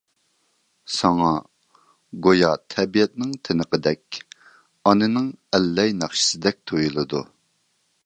ساڭا 0.93 1.33
گويا 2.27 2.49
تەبىئەتنىڭ 2.75 3.37
تىنىقىدەك، 3.49 4.21
ئانىنىڭ 4.81 5.31
ئەللەي 5.59 5.97
ناخشىسىدەك 6.03 6.63
تۇيۇلىدۇ. 6.73 7.27